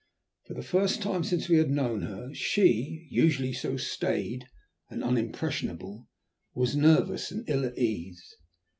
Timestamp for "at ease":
7.65-8.35